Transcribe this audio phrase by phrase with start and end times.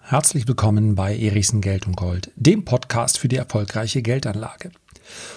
[0.00, 4.70] Herzlich willkommen bei Erichsen Geld und Gold, dem Podcast für die erfolgreiche Geldanlage.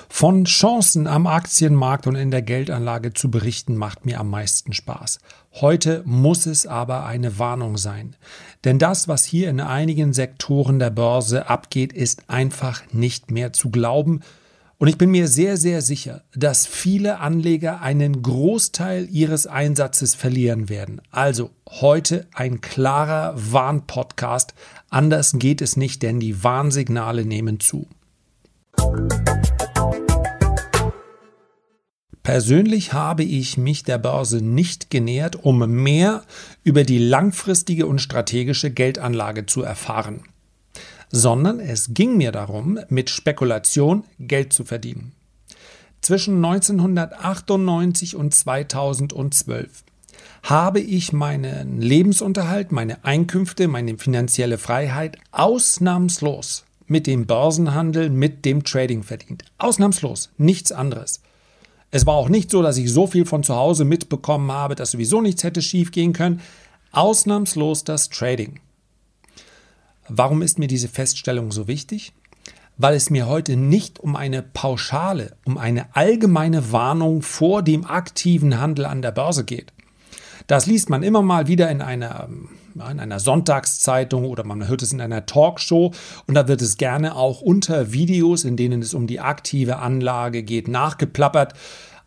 [0.10, 5.20] Von Chancen am Aktienmarkt und in der Geldanlage zu berichten macht mir am meisten Spaß.
[5.56, 8.16] Heute muss es aber eine Warnung sein.
[8.64, 13.72] Denn das, was hier in einigen Sektoren der Börse abgeht, ist einfach nicht mehr zu
[13.72, 14.22] glauben
[14.82, 20.70] und ich bin mir sehr, sehr sicher, dass viele Anleger einen Großteil ihres Einsatzes verlieren
[20.70, 21.02] werden.
[21.12, 24.56] Also heute ein klarer Warnpodcast.
[24.90, 27.88] Anders geht es nicht, denn die Warnsignale nehmen zu.
[32.24, 36.24] Persönlich habe ich mich der Börse nicht genähert, um mehr
[36.64, 40.24] über die langfristige und strategische Geldanlage zu erfahren
[41.12, 45.12] sondern es ging mir darum, mit Spekulation Geld zu verdienen.
[46.02, 49.84] Zwischen 1998 und 2012
[50.44, 58.64] habe ich meinen Lebensunterhalt, meine Einkünfte, meine finanzielle Freiheit ausnahmslos mit dem Börsenhandel, mit dem
[58.64, 59.46] Trading verdient.
[59.60, 61.22] Ausnahmslos, nichts anderes.
[61.92, 64.92] Es war auch nicht so, dass ich so viel von zu Hause mitbekommen habe, dass
[64.92, 66.42] sowieso nichts hätte schiefgehen können.
[66.92, 68.60] Ausnahmslos das Trading.
[70.14, 72.12] Warum ist mir diese Feststellung so wichtig?
[72.78, 78.60] Weil es mir heute nicht um eine pauschale, um eine allgemeine Warnung vor dem aktiven
[78.60, 79.72] Handel an der Börse geht.
[80.48, 82.28] Das liest man immer mal wieder in einer,
[82.76, 85.94] in einer Sonntagszeitung oder man hört es in einer Talkshow
[86.28, 90.44] und da wird es gerne auch unter Videos, in denen es um die aktive Anlage
[90.44, 91.54] geht, nachgeplappert.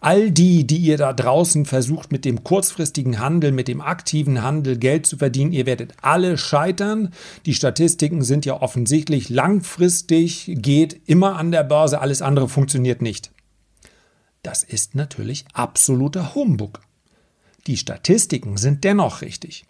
[0.05, 4.77] All die, die ihr da draußen versucht, mit dem kurzfristigen Handel, mit dem aktiven Handel
[4.77, 7.14] Geld zu verdienen, ihr werdet alle scheitern.
[7.47, 9.30] Die Statistiken sind ja offensichtlich.
[9.30, 13.32] Langfristig geht immer an der Börse, alles andere funktioniert nicht.
[14.42, 16.82] Das ist natürlich absoluter Humbug.
[17.66, 19.64] Die Statistiken sind dennoch richtig.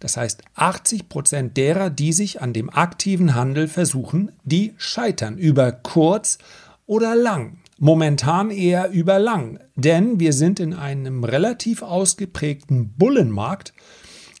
[0.00, 5.72] Das heißt, 80 Prozent derer, die sich an dem aktiven Handel versuchen, die scheitern über
[5.72, 6.36] kurz
[6.84, 7.61] oder lang.
[7.84, 13.74] Momentan eher über lang, denn wir sind in einem relativ ausgeprägten Bullenmarkt.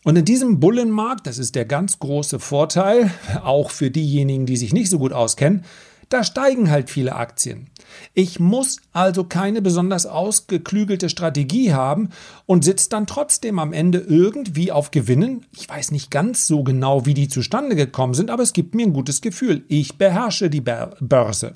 [0.04, 3.10] Und in diesem Bullenmarkt, das ist der ganz große Vorteil,
[3.42, 5.64] auch für diejenigen, die sich nicht so gut auskennen,
[6.08, 7.66] da steigen halt viele Aktien.
[8.14, 12.10] Ich muss also keine besonders ausgeklügelte Strategie haben
[12.46, 15.46] und sitze dann trotzdem am Ende irgendwie auf Gewinnen.
[15.50, 18.86] Ich weiß nicht ganz so genau, wie die zustande gekommen sind, aber es gibt mir
[18.86, 19.64] ein gutes Gefühl.
[19.66, 21.54] Ich beherrsche die Börse.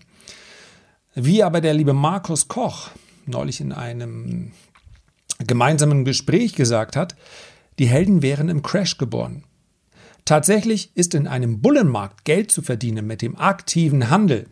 [1.19, 2.91] Wie aber der liebe Markus Koch
[3.25, 4.53] neulich in einem
[5.39, 7.17] gemeinsamen Gespräch gesagt hat,
[7.79, 9.43] die Helden wären im Crash geboren.
[10.27, 14.47] Tatsächlich ist in einem Bullenmarkt Geld zu verdienen mit dem aktiven Handel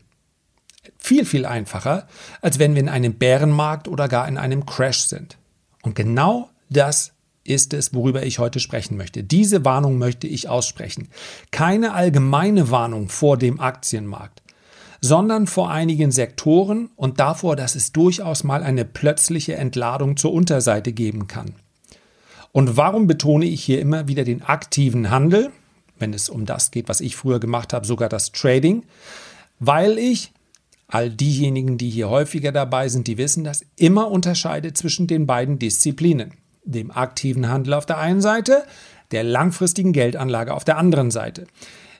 [0.96, 2.08] viel, viel einfacher,
[2.40, 5.36] als wenn wir in einem Bärenmarkt oder gar in einem Crash sind.
[5.82, 7.12] Und genau das
[7.44, 9.22] ist es, worüber ich heute sprechen möchte.
[9.22, 11.08] Diese Warnung möchte ich aussprechen.
[11.50, 14.43] Keine allgemeine Warnung vor dem Aktienmarkt
[15.04, 20.94] sondern vor einigen Sektoren und davor, dass es durchaus mal eine plötzliche Entladung zur Unterseite
[20.94, 21.56] geben kann.
[22.52, 25.50] Und warum betone ich hier immer wieder den aktiven Handel,
[25.98, 28.82] wenn es um das geht, was ich früher gemacht habe, sogar das Trading?
[29.58, 30.32] Weil ich,
[30.88, 35.58] all diejenigen, die hier häufiger dabei sind, die wissen das, immer unterscheide zwischen den beiden
[35.58, 36.32] Disziplinen.
[36.64, 38.64] Dem aktiven Handel auf der einen Seite,
[39.10, 41.46] der langfristigen Geldanlage auf der anderen Seite.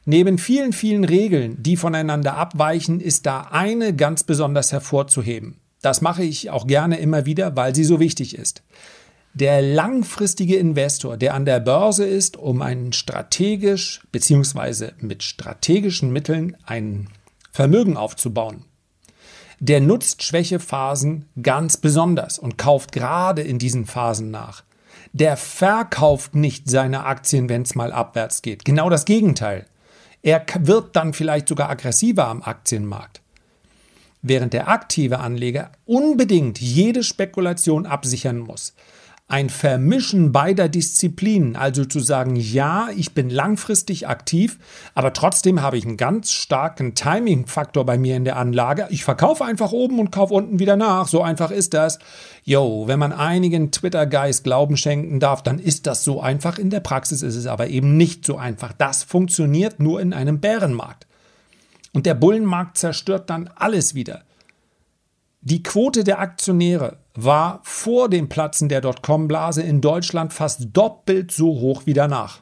[0.07, 5.61] Neben vielen, vielen Regeln, die voneinander abweichen, ist da eine ganz besonders hervorzuheben.
[5.81, 8.63] Das mache ich auch gerne immer wieder, weil sie so wichtig ist.
[9.35, 14.93] Der langfristige Investor, der an der Börse ist, um ein strategisch bzw.
[15.01, 17.09] mit strategischen Mitteln ein
[17.51, 18.65] Vermögen aufzubauen,
[19.59, 24.63] der nutzt Schwächephasen ganz besonders und kauft gerade in diesen Phasen nach.
[25.13, 28.65] Der verkauft nicht seine Aktien, wenn es mal abwärts geht.
[28.65, 29.67] Genau das Gegenteil.
[30.25, 33.21] Er wird dann vielleicht sogar aggressiver am Aktienmarkt.
[34.23, 38.73] Während der aktive Anleger unbedingt jede Spekulation absichern muss
[39.27, 44.59] ein Vermischen beider Disziplinen, also zu sagen, ja, ich bin langfristig aktiv,
[44.95, 48.87] aber trotzdem habe ich einen ganz starken Timing-Faktor bei mir in der Anlage.
[48.91, 51.09] Ich verkaufe einfach oben und kaufe unten wieder nach.
[51.09, 51.99] So einfach ist das.
[52.43, 56.59] Yo, wenn man einigen Twitter-Guys Glauben schenken darf, dann ist das so einfach.
[56.59, 58.75] In der Praxis ist es aber eben nicht so einfach.
[58.75, 61.07] Das funktioniert nur in einem Bärenmarkt.
[61.95, 64.23] Und der Bullenmarkt zerstört dann alles wieder.
[65.47, 71.61] Die Quote der Aktionäre war vor dem Platzen der Dotcom-Blase in Deutschland fast doppelt so
[71.61, 72.41] hoch wie danach.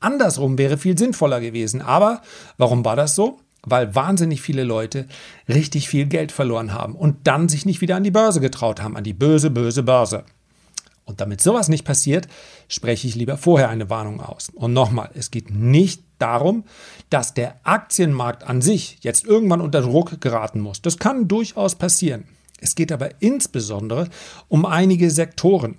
[0.00, 1.82] Andersrum wäre viel sinnvoller gewesen.
[1.82, 2.22] Aber
[2.56, 3.38] warum war das so?
[3.64, 5.08] Weil wahnsinnig viele Leute
[5.46, 8.96] richtig viel Geld verloren haben und dann sich nicht wieder an die Börse getraut haben,
[8.96, 10.24] an die böse, böse Börse.
[11.04, 12.28] Und damit sowas nicht passiert,
[12.66, 14.48] spreche ich lieber vorher eine Warnung aus.
[14.54, 16.64] Und nochmal, es geht nicht darum,
[17.10, 20.80] dass der Aktienmarkt an sich jetzt irgendwann unter Druck geraten muss.
[20.80, 22.24] Das kann durchaus passieren.
[22.60, 24.08] Es geht aber insbesondere
[24.48, 25.76] um einige Sektoren.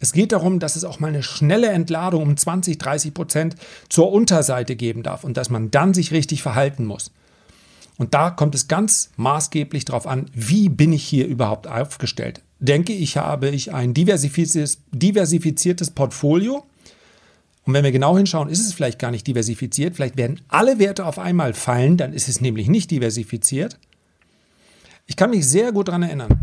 [0.00, 3.56] Es geht darum, dass es auch mal eine schnelle Entladung um 20, 30 Prozent
[3.88, 7.12] zur Unterseite geben darf und dass man dann sich richtig verhalten muss.
[7.98, 12.42] Und da kommt es ganz maßgeblich darauf an, wie bin ich hier überhaupt aufgestellt.
[12.58, 16.64] Denke ich, habe ich ein diversifiziertes, diversifiziertes Portfolio.
[17.64, 19.94] Und wenn wir genau hinschauen, ist es vielleicht gar nicht diversifiziert.
[19.94, 23.78] Vielleicht werden alle Werte auf einmal fallen, dann ist es nämlich nicht diversifiziert.
[25.06, 26.41] Ich kann mich sehr gut daran erinnern.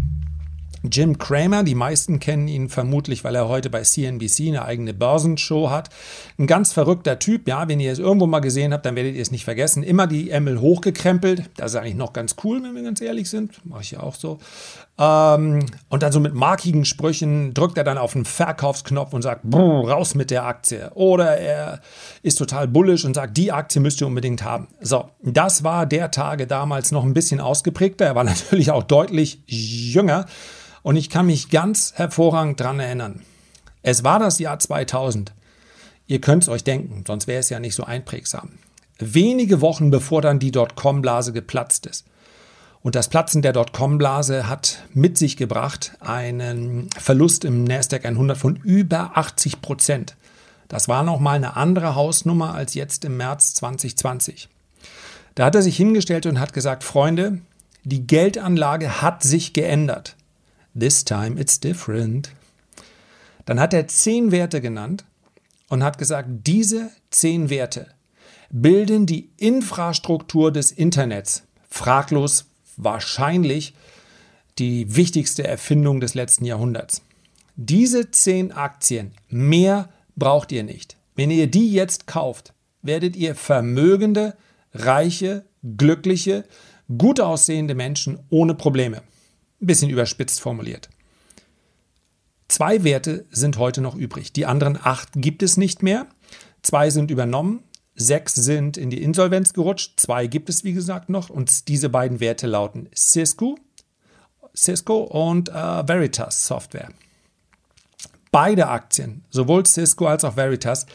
[0.84, 5.70] Jim Cramer, die meisten kennen ihn vermutlich, weil er heute bei CNBC eine eigene Börsenshow
[5.70, 5.90] hat.
[6.38, 9.22] Ein ganz verrückter Typ, ja, wenn ihr es irgendwo mal gesehen habt, dann werdet ihr
[9.22, 9.84] es nicht vergessen.
[9.84, 11.50] Immer die Emmel hochgekrempelt.
[11.58, 13.66] Das ist eigentlich noch ganz cool, wenn wir ganz ehrlich sind.
[13.66, 14.40] Mache ich ja auch so.
[14.98, 19.44] Ähm, und dann so mit markigen Sprüchen drückt er dann auf den Verkaufsknopf und sagt,
[19.54, 20.92] raus mit der Aktie.
[20.94, 21.82] Oder er
[22.22, 24.68] ist total bullisch und sagt, die Aktie müsst ihr unbedingt haben.
[24.82, 28.06] So, das war der Tage damals noch ein bisschen ausgeprägter.
[28.06, 30.26] Er war natürlich auch deutlich jünger.
[30.82, 33.22] Und ich kann mich ganz hervorragend daran erinnern.
[33.82, 35.34] Es war das Jahr 2000.
[36.08, 38.50] Ihr könnt es euch denken, sonst wäre es ja nicht so einprägsam.
[38.98, 42.06] Wenige Wochen bevor dann die Dotcom-Blase geplatzt ist.
[42.82, 48.56] Und das Platzen der Dotcom-Blase hat mit sich gebracht einen Verlust im Nasdaq 100 von
[48.56, 50.16] über 80 Prozent.
[50.70, 54.50] Das war nochmal eine andere Hausnummer als jetzt im März 2020.
[55.36, 57.40] Da hat er sich hingestellt und hat gesagt, Freunde,
[57.84, 60.16] die Geldanlage hat sich geändert.
[60.80, 62.32] This time it's different.
[63.46, 65.04] Dann hat er zehn Werte genannt
[65.70, 67.88] und hat gesagt, diese zehn Werte
[68.50, 71.44] bilden die Infrastruktur des Internets.
[71.70, 72.46] Fraglos
[72.78, 73.74] wahrscheinlich
[74.58, 77.02] die wichtigste Erfindung des letzten Jahrhunderts.
[77.56, 80.98] Diese zehn Aktien, mehr braucht ihr nicht.
[81.16, 84.36] Wenn ihr die jetzt kauft, werdet ihr vermögende,
[84.74, 85.46] reiche,
[85.78, 86.46] glückliche,
[86.98, 89.02] gut aussehende Menschen ohne Probleme.
[89.62, 90.90] Ein bisschen überspitzt formuliert.
[92.48, 94.34] Zwei Werte sind heute noch übrig.
[94.34, 96.08] Die anderen acht gibt es nicht mehr.
[96.64, 97.64] Zwei sind übernommen.
[97.96, 100.00] Sechs sind in die Insolvenz gerutscht.
[100.00, 101.30] Zwei gibt es, wie gesagt, noch.
[101.30, 103.58] Und diese beiden Werte lauten Cisco,
[104.56, 105.54] Cisco und äh,
[105.88, 106.90] Veritas Software.
[108.32, 110.86] Beide Aktien, sowohl Cisco als auch Veritas,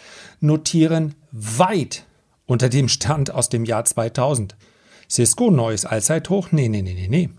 [0.40, 2.05] notieren weit
[2.46, 4.56] unter dem Stand aus dem Jahr 2000.
[5.10, 6.52] Cisco neues Allzeithoch?
[6.52, 7.31] Nee, nee, nee, nee, nee.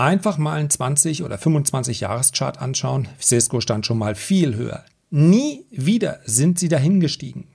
[0.00, 3.06] Einfach mal einen 20 oder 25 Jahreschart anschauen.
[3.20, 4.82] Cisco stand schon mal viel höher.
[5.10, 7.48] Nie wieder sind sie dahingestiegen.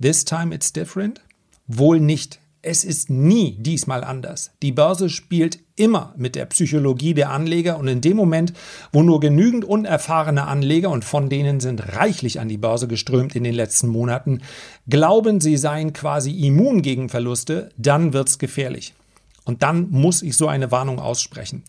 [0.00, 1.20] This time it's different?
[1.68, 2.40] Wohl nicht.
[2.62, 4.50] Es ist nie diesmal anders.
[4.60, 8.54] Die Börse spielt immer mit der Psychologie der Anleger und in dem Moment,
[8.90, 13.44] wo nur genügend unerfahrene Anleger und von denen sind reichlich an die Börse geströmt in
[13.44, 14.40] den letzten Monaten,
[14.88, 18.94] glauben, sie seien quasi immun gegen Verluste, dann wird's gefährlich.
[19.44, 21.64] Und dann muss ich so eine Warnung aussprechen.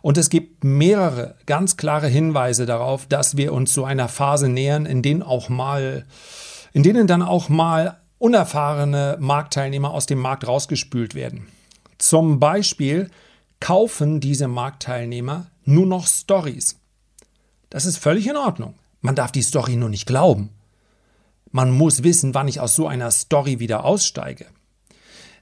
[0.00, 4.86] Und es gibt mehrere ganz klare Hinweise darauf, dass wir uns so einer Phase nähern,
[4.86, 6.06] in denen auch mal,
[6.72, 11.46] in denen dann auch mal unerfahrene Marktteilnehmer aus dem Markt rausgespült werden.
[11.98, 13.10] Zum Beispiel
[13.60, 16.80] kaufen diese Marktteilnehmer nur noch Stories.
[17.70, 18.74] Das ist völlig in Ordnung.
[19.00, 20.50] Man darf die Story nur nicht glauben.
[21.50, 24.46] Man muss wissen, wann ich aus so einer Story wieder aussteige.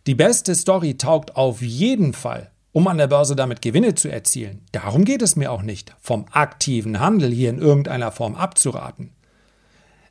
[0.06, 4.62] Die beste Story taugt auf jeden Fall, um an der Börse damit Gewinne zu erzielen.
[4.70, 9.10] Darum geht es mir auch nicht, vom aktiven Handel hier in irgendeiner Form abzuraten.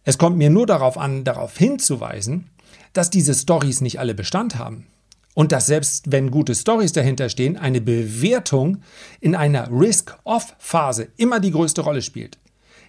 [0.04, 2.50] Es kommt mir nur darauf an, darauf hinzuweisen,
[2.92, 4.88] dass diese Stories nicht alle Bestand haben.
[5.34, 8.82] Und dass selbst wenn gute Stories dahinter stehen, eine Bewertung
[9.22, 12.38] in einer Risk-Off-Phase immer die größte Rolle spielt.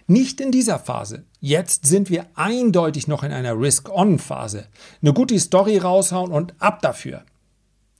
[0.07, 1.25] Nicht in dieser Phase.
[1.41, 4.65] Jetzt sind wir eindeutig noch in einer Risk-On-Phase.
[5.01, 7.23] Eine gute Story raushauen und ab dafür.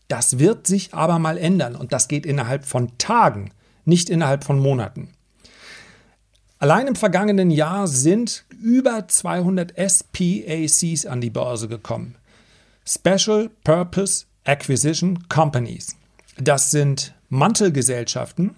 [0.08, 3.52] Das wird sich aber mal ändern und das geht innerhalb von Tagen,
[3.84, 5.10] nicht innerhalb von Monaten.
[6.60, 12.16] Allein im vergangenen Jahr sind über 200 SPACs an die Börse gekommen.
[12.86, 15.98] Special Purpose Acquisition Companies.
[16.38, 18.56] Das sind Mantelgesellschaften,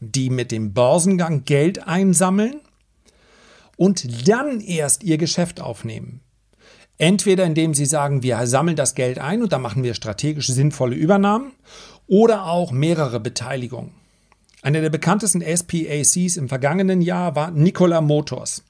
[0.00, 2.60] die mit dem Börsengang Geld einsammeln
[3.76, 6.20] und dann erst ihr Geschäft aufnehmen.
[6.98, 10.96] Entweder indem sie sagen, wir sammeln das Geld ein und dann machen wir strategisch sinnvolle
[10.96, 11.52] Übernahmen
[12.08, 13.92] oder auch mehrere Beteiligungen.
[14.62, 18.64] Eine der bekanntesten SPACs im vergangenen Jahr war Nikola Motors.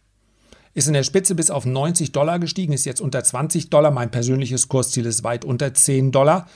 [0.74, 3.90] Ist in der Spitze bis auf 90 Dollar gestiegen, ist jetzt unter 20 Dollar.
[3.90, 6.46] Mein persönliches Kursziel ist weit unter 10 Dollar.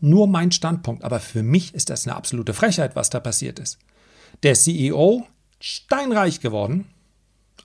[0.00, 1.04] Nur mein Standpunkt.
[1.04, 3.78] Aber für mich ist das eine absolute Frechheit, was da passiert ist.
[4.42, 5.26] Der CEO
[5.60, 6.86] steinreich geworden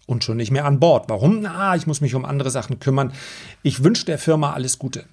[0.06, 1.10] und schon nicht mehr an Bord.
[1.10, 1.42] Warum?
[1.42, 3.14] Na, ich muss mich um andere Sachen kümmern.
[3.64, 5.06] Ich wünsche der Firma alles Gute.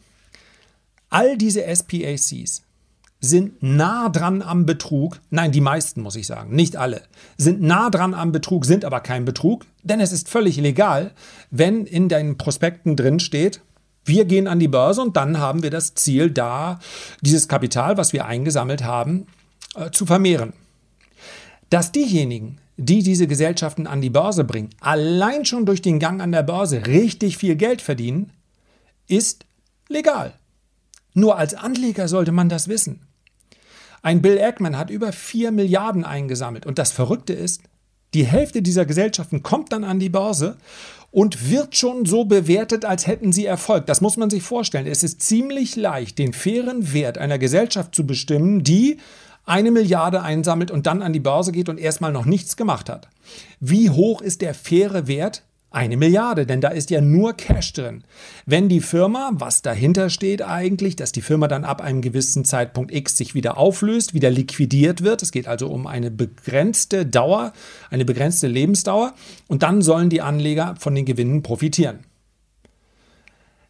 [1.10, 2.62] All diese SPACs
[3.20, 5.20] sind nah dran am Betrug.
[5.30, 7.02] Nein, die meisten muss ich sagen, nicht alle.
[7.36, 11.12] Sind nah dran am Betrug, sind aber kein Betrug, denn es ist völlig legal,
[11.50, 13.60] wenn in deinen Prospekten drin steht,
[14.04, 16.78] wir gehen an die Börse und dann haben wir das Ziel da,
[17.22, 19.26] dieses Kapital, was wir eingesammelt haben,
[19.76, 20.52] äh, zu vermehren.
[21.70, 26.32] Dass diejenigen, die diese Gesellschaften an die Börse bringen, allein schon durch den Gang an
[26.32, 28.32] der Börse richtig viel Geld verdienen,
[29.06, 29.46] ist
[29.88, 30.34] legal.
[31.14, 33.00] Nur als Anleger sollte man das wissen.
[34.02, 36.66] Ein Bill Ackman hat über 4 Milliarden eingesammelt.
[36.66, 37.62] Und das Verrückte ist,
[38.12, 40.56] die Hälfte dieser Gesellschaften kommt dann an die Börse
[41.10, 43.86] und wird schon so bewertet, als hätten sie Erfolg.
[43.86, 44.86] Das muss man sich vorstellen.
[44.86, 48.98] Es ist ziemlich leicht, den fairen Wert einer Gesellschaft zu bestimmen, die
[49.44, 53.08] eine Milliarde einsammelt und dann an die Börse geht und erstmal noch nichts gemacht hat.
[53.60, 55.42] Wie hoch ist der faire Wert
[55.74, 58.04] eine Milliarde, denn da ist ja nur Cash drin.
[58.46, 62.94] Wenn die Firma, was dahinter steht eigentlich, dass die Firma dann ab einem gewissen Zeitpunkt
[62.94, 67.52] X sich wieder auflöst, wieder liquidiert wird, es geht also um eine begrenzte Dauer,
[67.90, 69.14] eine begrenzte Lebensdauer,
[69.48, 71.98] und dann sollen die Anleger von den Gewinnen profitieren.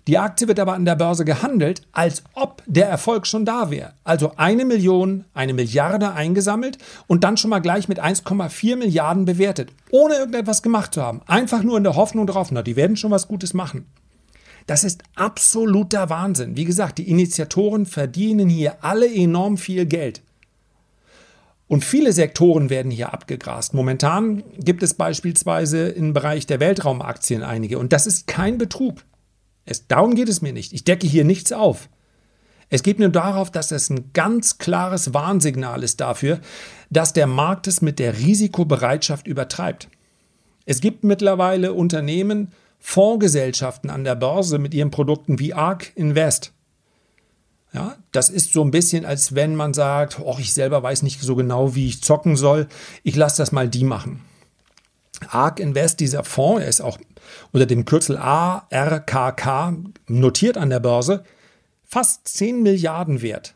[0.07, 3.95] Die Aktie wird aber an der Börse gehandelt, als ob der Erfolg schon da wäre.
[4.05, 9.73] Also eine Million, eine Milliarde eingesammelt und dann schon mal gleich mit 1,4 Milliarden bewertet,
[9.91, 11.23] ohne irgendetwas gemacht zu haben.
[11.27, 13.87] Einfach nur in der Hoffnung drauf, na, die werden schon was Gutes machen.
[14.67, 16.57] Das ist absoluter Wahnsinn.
[16.57, 20.23] Wie gesagt, die Initiatoren verdienen hier alle enorm viel Geld.
[21.67, 23.73] Und viele Sektoren werden hier abgegrast.
[23.73, 27.79] Momentan gibt es beispielsweise im Bereich der Weltraumaktien einige.
[27.79, 29.03] Und das ist kein Betrug.
[29.65, 30.73] Es, darum geht es mir nicht.
[30.73, 31.89] Ich decke hier nichts auf.
[32.71, 36.41] Es geht nur darauf, dass es ein ganz klares Warnsignal ist dafür,
[36.91, 39.89] dass der Markt es mit der Risikobereitschaft übertreibt.
[40.67, 46.53] Es gibt mittlerweile Unternehmen, Fondsgesellschaften an der Börse mit ihren Produkten wie ARK Invest.
[47.73, 51.21] Ja, das ist so ein bisschen, als wenn man sagt, oh, ich selber weiß nicht
[51.21, 52.69] so genau, wie ich zocken soll.
[53.03, 54.23] Ich lasse das mal die machen.
[55.29, 56.99] ARK Invest, dieser Fonds, er ist auch
[57.53, 59.77] unter dem Kürzel ARKK
[60.09, 61.25] notiert an der Börse,
[61.85, 63.55] fast 10 Milliarden wert.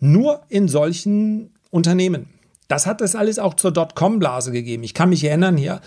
[0.00, 2.26] Nur in solchen Unternehmen.
[2.68, 4.82] Das hat es alles auch zur Dotcom-Blase gegeben.
[4.82, 5.80] Ich kann mich erinnern hier,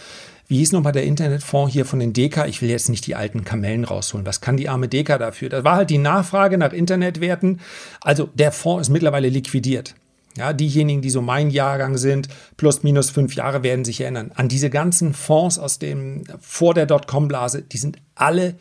[0.47, 2.45] wie hieß nochmal der Internetfonds hier von den Deka?
[2.45, 4.25] Ich will jetzt nicht die alten Kamellen rausholen.
[4.25, 5.49] Was kann die arme Deka dafür?
[5.49, 7.59] Das war halt die Nachfrage nach Internetwerten.
[8.01, 9.95] Also der Fonds ist mittlerweile liquidiert.
[10.37, 12.27] Ja, diejenigen, die so mein Jahrgang sind,
[12.57, 14.31] plus minus fünf Jahre, werden sich erinnern.
[14.35, 18.55] An diese ganzen Fonds aus dem, vor der Dotcom-Blase, die sind alle,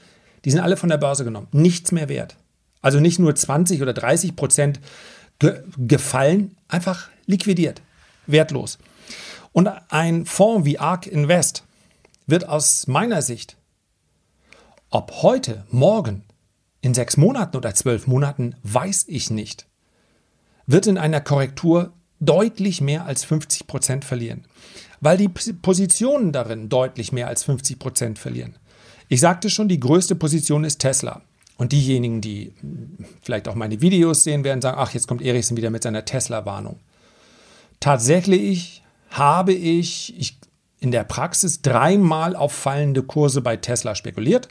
[0.45, 1.49] die sind alle von der Börse genommen.
[1.50, 2.37] Nichts mehr wert.
[2.81, 4.81] Also nicht nur 20 oder 30 Prozent
[5.40, 7.83] ge gefallen, einfach liquidiert.
[8.26, 8.78] Wertlos.
[9.52, 11.64] Und ein Fonds wie ARK Invest
[12.26, 13.57] wird aus meiner Sicht,
[14.90, 16.23] ob heute, morgen,
[16.83, 19.66] in sechs Monaten oder zwölf Monaten, weiß ich nicht
[20.66, 24.47] wird in einer Korrektur deutlich mehr als 50 Prozent verlieren,
[25.00, 28.56] weil die Positionen darin deutlich mehr als 50 Prozent verlieren.
[29.09, 31.23] Ich sagte schon, die größte Position ist Tesla.
[31.56, 32.52] Und diejenigen, die
[33.23, 36.80] vielleicht auch meine Videos sehen, werden sagen, ach, jetzt kommt Ericsson wieder mit seiner Tesla-Warnung.
[37.78, 40.38] Tatsächlich habe ich, ich
[40.80, 44.49] in der Praxis dreimal auf fallende Kurse bei Tesla spekuliert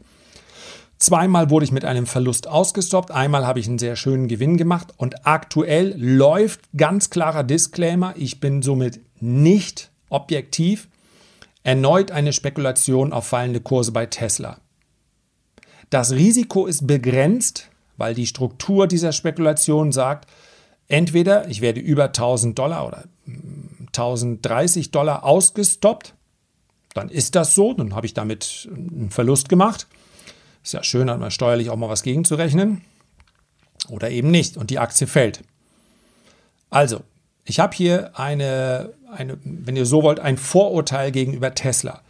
[1.03, 4.93] Zweimal wurde ich mit einem Verlust ausgestoppt, einmal habe ich einen sehr schönen Gewinn gemacht.
[4.95, 10.87] Und aktuell läuft ganz klarer Disclaimer, ich bin somit nicht objektiv,
[11.61, 14.61] erneut eine Spekulation auf fallende Kurse bei Tesla.
[15.89, 20.29] Das Risiko ist begrenzt, weil die Struktur dieser Spekulation sagt,
[20.87, 23.03] entweder ich werde über 1000 Dollar oder
[23.87, 26.13] 1030 Dollar ausgestoppt,
[26.93, 29.85] dann ist das so, dann habe ich damit einen Verlust gemacht.
[30.63, 32.81] Ist ja schön, hat man steuerlich auch mal was gegenzurechnen.
[33.89, 34.57] Oder eben nicht.
[34.57, 35.43] Und die Aktie fällt.
[36.69, 37.01] Also,
[37.45, 42.01] ich habe hier eine, eine, wenn ihr so wollt, ein Vorurteil gegenüber Tesla.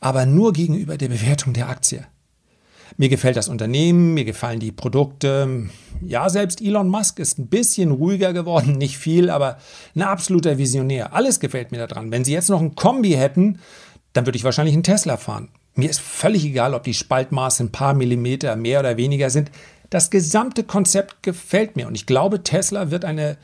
[0.00, 2.04] Aber nur gegenüber der Bewertung der Aktie.
[2.96, 5.68] Mir gefällt das Unternehmen, mir gefallen die Produkte.
[6.04, 9.58] Ja, selbst Elon Musk ist ein bisschen ruhiger geworden, nicht viel, aber
[9.94, 11.14] ein absoluter Visionär.
[11.14, 12.10] Alles gefällt mir daran.
[12.10, 13.60] Wenn Sie jetzt noch ein Kombi hätten,
[14.12, 15.48] dann würde ich wahrscheinlich einen Tesla fahren.
[15.74, 19.50] Mir ist völlig egal, ob die Spaltmaße ein paar Millimeter mehr oder weniger sind.
[19.90, 23.36] Das gesamte Konzept gefällt mir und ich glaube, Tesla wird eine,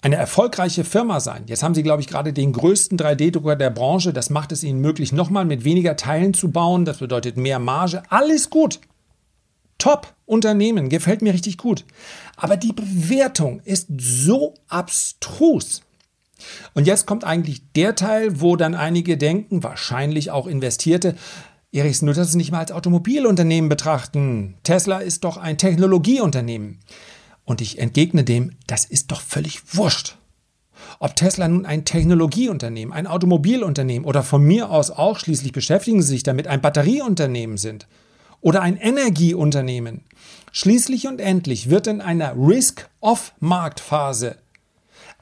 [0.00, 1.44] eine erfolgreiche Firma sein.
[1.46, 4.12] Jetzt haben sie, glaube ich, gerade den größten 3D-Drucker der Branche.
[4.12, 6.84] Das macht es ihnen möglich, nochmal mit weniger Teilen zu bauen.
[6.84, 8.02] Das bedeutet mehr Marge.
[8.10, 8.80] Alles gut.
[9.78, 11.84] Top Unternehmen, gefällt mir richtig gut.
[12.36, 15.82] Aber die Bewertung ist so abstrus.
[16.74, 21.14] Und jetzt kommt eigentlich der Teil, wo dann einige denken, wahrscheinlich auch Investierte,
[21.74, 24.54] Erichs, es nicht mal als Automobilunternehmen betrachten.
[24.62, 26.78] Tesla ist doch ein Technologieunternehmen.
[27.44, 30.16] Und ich entgegne dem, das ist doch völlig wurscht.
[31.00, 36.08] Ob Tesla nun ein Technologieunternehmen, ein Automobilunternehmen oder von mir aus auch, schließlich beschäftigen sie
[36.08, 37.88] sich damit, ein Batterieunternehmen sind
[38.40, 40.04] oder ein Energieunternehmen.
[40.52, 44.36] Schließlich und endlich wird in einer Risk-Off-Marktphase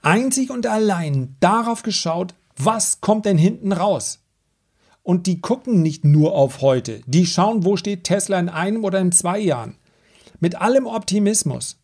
[0.02, 4.21] einzig und allein darauf geschaut, was kommt denn hinten raus.
[5.02, 9.00] Und die gucken nicht nur auf heute, die schauen, wo steht Tesla in einem oder
[9.00, 9.76] in zwei Jahren.
[10.38, 11.78] Mit allem Optimismus.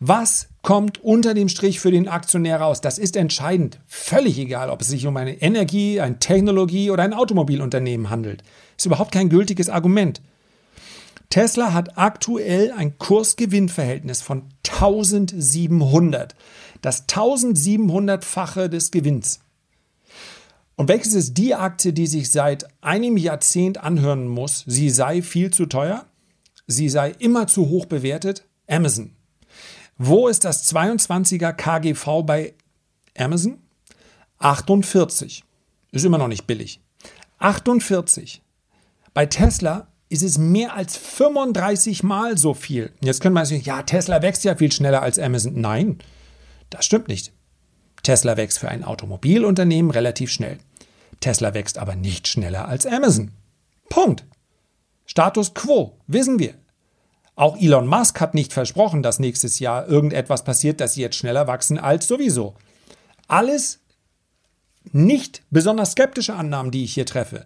[0.00, 2.80] Was kommt unter dem Strich für den Aktionär raus?
[2.80, 3.78] Das ist entscheidend.
[3.86, 8.42] Völlig egal, ob es sich um eine Energie, ein Technologie oder ein Automobilunternehmen handelt.
[8.76, 10.22] Ist überhaupt kein gültiges Argument.
[11.28, 16.34] Tesla hat aktuell ein Kursgewinnverhältnis von 1700.
[16.86, 19.40] Das 1700-fache des Gewinns.
[20.76, 25.50] Und welches ist die Aktie, die sich seit einem Jahrzehnt anhören muss, sie sei viel
[25.50, 26.06] zu teuer,
[26.68, 28.44] sie sei immer zu hoch bewertet?
[28.68, 29.10] Amazon.
[29.98, 32.54] Wo ist das 22er KGV bei
[33.18, 33.58] Amazon?
[34.38, 35.42] 48.
[35.90, 36.80] Ist immer noch nicht billig.
[37.38, 38.42] 48.
[39.12, 42.92] Bei Tesla ist es mehr als 35 Mal so viel.
[43.00, 45.60] Jetzt können wir sagen, ja, Tesla wächst ja viel schneller als Amazon.
[45.60, 45.98] Nein,
[46.70, 47.32] das stimmt nicht.
[48.02, 50.58] Tesla wächst für ein Automobilunternehmen relativ schnell.
[51.20, 53.32] Tesla wächst aber nicht schneller als Amazon.
[53.88, 54.24] Punkt.
[55.06, 56.54] Status quo, wissen wir.
[57.36, 61.46] Auch Elon Musk hat nicht versprochen, dass nächstes Jahr irgendetwas passiert, dass sie jetzt schneller
[61.46, 62.54] wachsen als sowieso.
[63.28, 63.80] Alles
[64.92, 67.44] nicht besonders skeptische Annahmen, die ich hier treffe,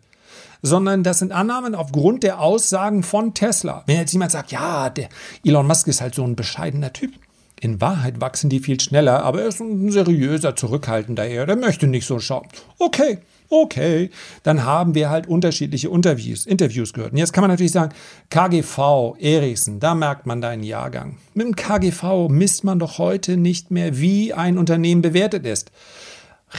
[0.62, 3.82] sondern das sind Annahmen aufgrund der Aussagen von Tesla.
[3.86, 5.08] Wenn jetzt jemand sagt, ja, der
[5.44, 7.12] Elon Musk ist halt so ein bescheidener Typ.
[7.60, 11.46] In Wahrheit wachsen die viel schneller, aber er ist ein seriöser, zurückhaltender eher.
[11.46, 12.48] Der möchte nicht so schauen.
[12.78, 13.18] Okay,
[13.52, 14.10] Okay,
[14.44, 17.10] dann haben wir halt unterschiedliche Interviews, Interviews gehört.
[17.10, 17.92] Und jetzt kann man natürlich sagen,
[18.30, 21.16] KGV, Ericsson, da merkt man deinen Jahrgang.
[21.34, 25.72] Mit dem KGV misst man doch heute nicht mehr, wie ein Unternehmen bewertet ist.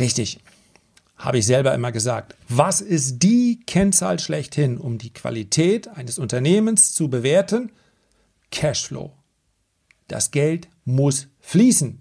[0.01, 0.39] Richtig,
[1.15, 2.35] habe ich selber immer gesagt.
[2.49, 7.71] Was ist die Kennzahl schlechthin, um die Qualität eines Unternehmens zu bewerten?
[8.51, 9.13] Cashflow.
[10.09, 11.99] Das Geld muss fließen.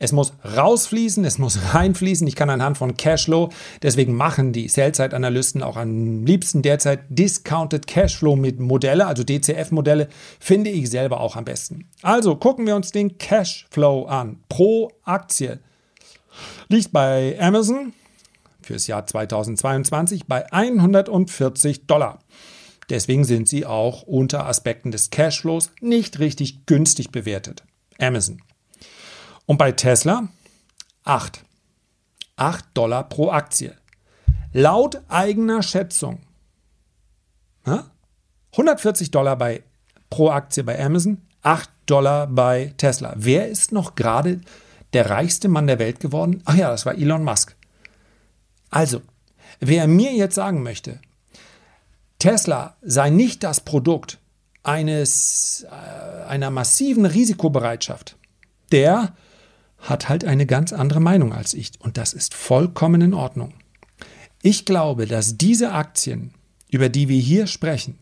[0.00, 2.26] Es muss rausfließen, es muss reinfließen.
[2.28, 3.50] Ich kann anhand von Cashflow,
[3.82, 10.70] deswegen machen die Sell-Side-Analysten auch am liebsten derzeit Discounted Cashflow mit Modelle, also DCF-Modelle, finde
[10.70, 11.88] ich selber auch am besten.
[12.02, 14.38] Also gucken wir uns den Cashflow an.
[14.48, 15.58] Pro Aktie
[16.68, 17.92] liegt bei Amazon
[18.62, 22.20] fürs Jahr 2022 bei 140 Dollar.
[22.88, 27.64] Deswegen sind sie auch unter Aspekten des Cashflows nicht richtig günstig bewertet.
[27.98, 28.42] Amazon.
[29.46, 30.28] Und bei Tesla
[31.04, 31.44] 8.
[32.36, 33.74] 8 Dollar pro Aktie.
[34.52, 36.20] Laut eigener Schätzung.
[38.52, 39.62] 140 Dollar bei,
[40.10, 43.14] pro Aktie bei Amazon, 8 Dollar bei Tesla.
[43.16, 44.40] Wer ist noch gerade
[44.92, 46.42] der reichste Mann der Welt geworden?
[46.44, 47.56] Ach ja, das war Elon Musk.
[48.70, 49.02] Also,
[49.60, 51.00] wer mir jetzt sagen möchte,
[52.18, 54.17] Tesla sei nicht das Produkt
[54.62, 58.16] eines, äh, einer massiven Risikobereitschaft,
[58.72, 59.14] der
[59.78, 63.54] hat halt eine ganz andere Meinung als ich und das ist vollkommen in Ordnung.
[64.42, 66.32] Ich glaube, dass diese Aktien,
[66.70, 67.98] über die wir hier sprechen,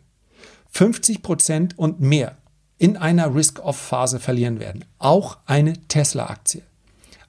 [0.71, 2.37] 50 Prozent und mehr
[2.79, 4.85] in einer Risk-Off-Phase verlieren werden.
[4.99, 6.63] Auch eine Tesla-Aktie.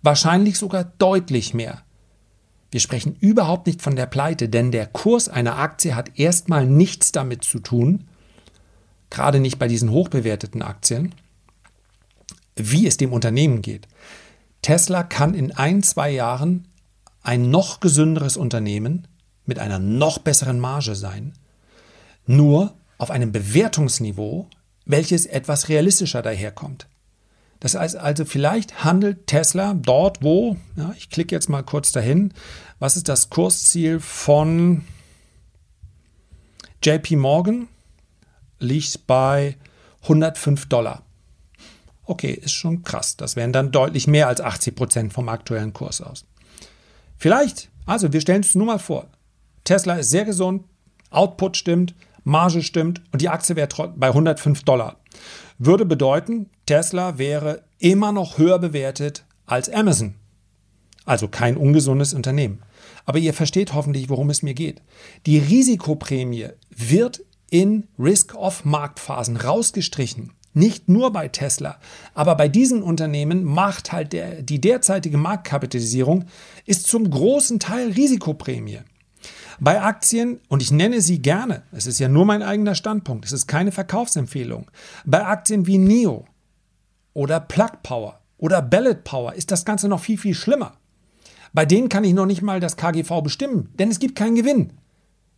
[0.01, 1.83] Wahrscheinlich sogar deutlich mehr.
[2.71, 7.13] Wir sprechen überhaupt nicht von der Pleite, denn der Kurs einer Aktie hat erstmal nichts
[7.13, 8.07] damit zu tun,
[9.09, 11.13] gerade nicht bei diesen hochbewerteten Aktien,
[12.55, 13.87] wie es dem Unternehmen geht.
[14.61, 16.67] Tesla kann in ein, zwei Jahren
[17.21, 19.07] ein noch gesünderes Unternehmen
[19.45, 21.33] mit einer noch besseren Marge sein,
[22.25, 24.47] nur auf einem Bewertungsniveau,
[24.85, 26.87] welches etwas realistischer daherkommt.
[27.59, 32.33] Das heißt also, vielleicht handelt Tesla dort, wo, ja, ich klicke jetzt mal kurz dahin,
[32.79, 34.83] was ist das Kursziel von
[36.83, 37.67] JP Morgan?
[38.59, 39.55] Liegt bei
[40.03, 41.03] 105 Dollar.
[42.03, 43.17] Okay, ist schon krass.
[43.17, 46.25] Das wären dann deutlich mehr als 80 Prozent vom aktuellen Kurs aus.
[47.17, 49.07] Vielleicht, also wir stellen es nur mal vor.
[49.63, 50.63] Tesla ist sehr gesund,
[51.09, 54.97] Output stimmt, Marge stimmt und die Aktie wäre bei 105 Dollar.
[55.57, 60.15] Würde bedeuten, Tesla wäre immer noch höher bewertet als Amazon.
[61.05, 62.61] Also kein ungesundes Unternehmen.
[63.05, 64.81] Aber ihr versteht hoffentlich, worum es mir geht.
[65.25, 70.31] Die Risikoprämie wird in Risk-Off-Marktphasen rausgestrichen.
[70.57, 71.77] nicht nur bei Tesla,
[72.15, 76.25] aber bei diesen Unternehmen macht halt der, die derzeitige Marktkapitalisierung
[76.65, 78.79] ist zum großen Teil Risikoprämie.
[79.59, 83.31] Bei Aktien, und ich nenne sie gerne, es ist ja nur mein eigener Standpunkt, es
[83.31, 84.69] ist keine Verkaufsempfehlung,
[85.05, 86.25] bei Aktien wie NIO
[87.13, 90.77] oder Plug Power oder Ballot Power ist das Ganze noch viel, viel schlimmer.
[91.53, 94.73] Bei denen kann ich noch nicht mal das KGV bestimmen, denn es gibt keinen Gewinn.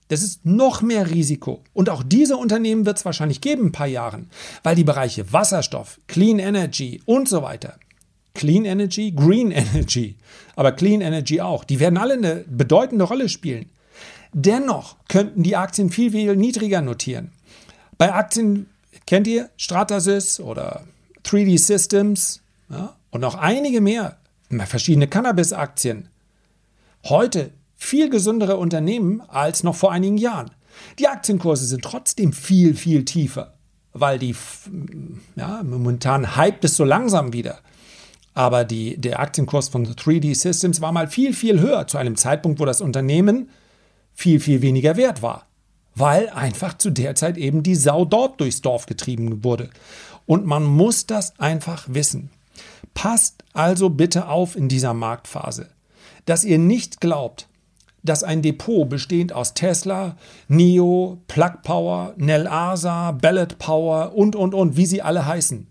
[0.10, 1.64] Das ist noch mehr Risiko.
[1.72, 4.30] Und auch diese Unternehmen wird es wahrscheinlich geben in ein paar Jahren,
[4.64, 7.78] weil die Bereiche Wasserstoff, Clean Energy und so weiter,
[8.34, 10.18] Clean Energy, Green Energy,
[10.56, 13.70] aber Clean Energy auch, die werden alle eine bedeutende Rolle spielen.
[14.34, 17.32] Dennoch könnten die Aktien viel, viel niedriger notieren.
[17.98, 18.68] Bei Aktien
[19.06, 20.86] kennt ihr Stratasys oder
[21.24, 24.18] 3D Systems ja, und noch einige mehr,
[24.66, 26.10] verschiedene Cannabis-Aktien.
[27.06, 30.52] Heute viel gesündere Unternehmen als noch vor einigen Jahren.
[31.00, 33.54] Die Aktienkurse sind trotzdem viel, viel tiefer,
[33.94, 34.36] weil die,
[35.36, 37.60] ja, momentan hype es so langsam wieder.
[38.34, 42.60] Aber die, der Aktienkurs von 3D Systems war mal viel, viel höher zu einem Zeitpunkt,
[42.60, 43.50] wo das Unternehmen
[44.14, 45.48] viel, viel weniger wert war.
[45.96, 49.70] Weil einfach zu der Zeit eben die Sau dort durchs Dorf getrieben wurde.
[50.26, 52.30] Und man muss das einfach wissen.
[52.94, 55.70] Passt also bitte auf in dieser Marktphase,
[56.26, 57.49] dass ihr nicht glaubt,
[58.04, 64.54] dass ein Depot bestehend aus Tesla, NIO, Plug Power, Nel Asa, Ballot Power und, und,
[64.54, 65.68] und, wie sie alle heißen.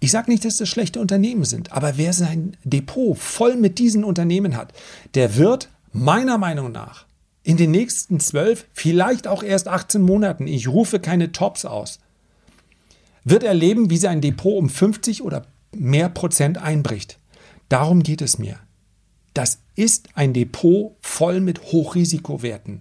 [0.00, 4.04] Ich sage nicht, dass das schlechte Unternehmen sind, aber wer sein Depot voll mit diesen
[4.04, 4.72] Unternehmen hat,
[5.14, 7.06] der wird meiner Meinung nach
[7.42, 11.98] in den nächsten zwölf, vielleicht auch erst 18 Monaten, ich rufe keine Tops aus,
[13.24, 17.18] wird erleben, wie sein Depot um 50 oder mehr Prozent einbricht.
[17.68, 18.58] Darum geht es mir.
[19.38, 22.80] Das ist ein Depot voll mit Hochrisikowerten.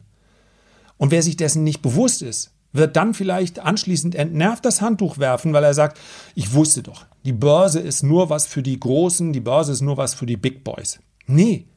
[0.98, 5.54] Und wer sich dessen nicht bewusst ist, wird dann vielleicht anschließend entnervt das Handtuch werfen,
[5.54, 6.00] weil er sagt,
[6.34, 9.98] ich wusste doch, die Börse ist nur was für die Großen, die Börse ist nur
[9.98, 10.98] was für die Big Boys.
[11.28, 11.67] Nee,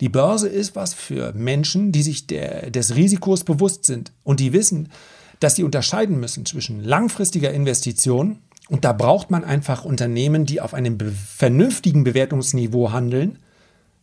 [0.00, 4.54] die Börse ist was für Menschen, die sich der, des Risikos bewusst sind und die
[4.54, 4.88] wissen,
[5.40, 8.38] dass sie unterscheiden müssen zwischen langfristiger Investition
[8.70, 13.40] und da braucht man einfach Unternehmen, die auf einem vernünftigen Bewertungsniveau handeln.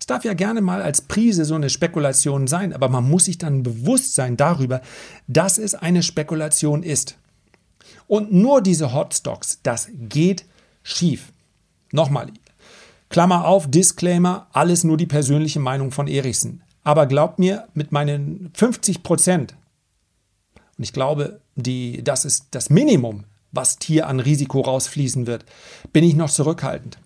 [0.03, 3.37] Es darf ja gerne mal als Prise so eine Spekulation sein, aber man muss sich
[3.37, 4.81] dann bewusst sein darüber,
[5.29, 7.15] dass es eine Spekulation ist.
[8.07, 10.43] Und nur diese Hotstocks, das geht
[10.83, 11.31] schief.
[11.93, 12.27] Nochmal,
[13.07, 16.63] Klammer auf, Disclaimer, alles nur die persönliche Meinung von Erichsen.
[16.83, 19.55] Aber glaubt mir, mit meinen 50 Prozent,
[20.77, 25.45] und ich glaube, die, das ist das Minimum, was hier an Risiko rausfließen wird,
[25.93, 26.97] bin ich noch zurückhaltend.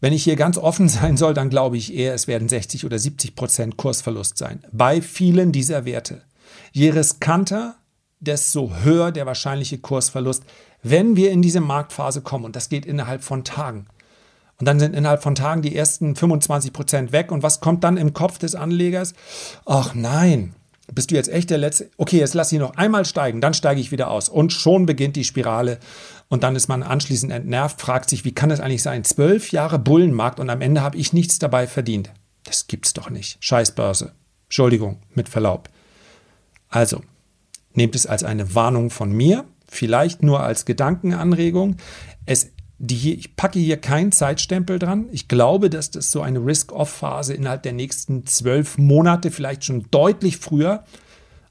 [0.00, 2.98] Wenn ich hier ganz offen sein soll, dann glaube ich eher, es werden 60 oder
[2.98, 4.64] 70 Prozent Kursverlust sein.
[4.72, 6.22] Bei vielen dieser Werte.
[6.72, 7.76] Je riskanter,
[8.18, 10.44] desto höher der wahrscheinliche Kursverlust,
[10.82, 12.44] wenn wir in diese Marktphase kommen.
[12.44, 13.86] Und das geht innerhalb von Tagen.
[14.58, 17.32] Und dann sind innerhalb von Tagen die ersten 25 Prozent weg.
[17.32, 19.14] Und was kommt dann im Kopf des Anlegers?
[19.64, 20.54] Ach nein,
[20.92, 21.90] bist du jetzt echt der Letzte?
[21.96, 24.28] Okay, jetzt lass ich noch einmal steigen, dann steige ich wieder aus.
[24.28, 25.78] Und schon beginnt die Spirale.
[26.30, 29.04] Und dann ist man anschließend entnervt, fragt sich, wie kann das eigentlich sein?
[29.04, 32.12] Zwölf Jahre Bullenmarkt und am Ende habe ich nichts dabei verdient.
[32.44, 33.36] Das gibt's doch nicht.
[33.40, 34.12] Scheißbörse.
[34.44, 35.68] Entschuldigung, mit Verlaub.
[36.68, 37.02] Also,
[37.74, 41.76] nehmt es als eine Warnung von mir, vielleicht nur als Gedankenanregung.
[42.26, 45.08] Es die, ich packe hier keinen Zeitstempel dran.
[45.12, 50.38] Ich glaube, dass das so eine Risk-Off-Phase innerhalb der nächsten zwölf Monate, vielleicht schon deutlich
[50.38, 50.84] früher,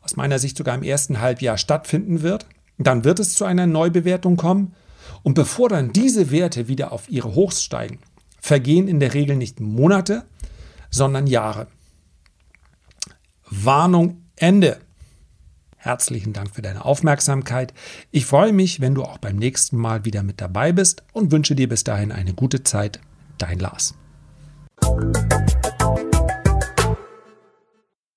[0.01, 2.47] aus meiner Sicht sogar im ersten Halbjahr stattfinden wird.
[2.79, 4.73] Dann wird es zu einer Neubewertung kommen.
[5.21, 7.99] Und bevor dann diese Werte wieder auf ihre Hochs steigen,
[8.39, 10.23] vergehen in der Regel nicht Monate,
[10.89, 11.67] sondern Jahre.
[13.49, 14.79] Warnung Ende.
[15.75, 17.73] Herzlichen Dank für deine Aufmerksamkeit.
[18.11, 21.55] Ich freue mich, wenn du auch beim nächsten Mal wieder mit dabei bist und wünsche
[21.55, 22.99] dir bis dahin eine gute Zeit.
[23.37, 23.95] Dein Lars.